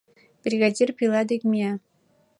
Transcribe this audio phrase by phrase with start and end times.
[0.43, 1.71] Бригадир пила дек мия.